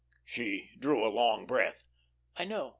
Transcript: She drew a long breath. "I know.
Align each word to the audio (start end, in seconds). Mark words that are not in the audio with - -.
She 0.25 0.71
drew 0.79 1.05
a 1.05 1.13
long 1.13 1.45
breath. 1.45 1.85
"I 2.35 2.43
know. 2.45 2.69